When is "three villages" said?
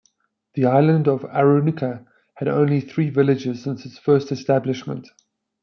2.81-3.61